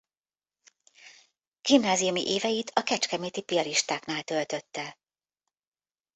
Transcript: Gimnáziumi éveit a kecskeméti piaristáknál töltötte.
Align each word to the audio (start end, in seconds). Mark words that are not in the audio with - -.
Gimnáziumi 1.61 2.27
éveit 2.27 2.69
a 2.75 2.83
kecskeméti 2.83 3.41
piaristáknál 3.41 4.23
töltötte. 4.23 4.99